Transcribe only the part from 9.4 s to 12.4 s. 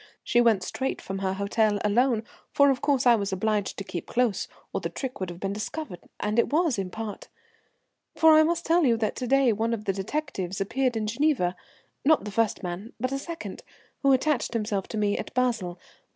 one of the detectives appeared in Geneva, not the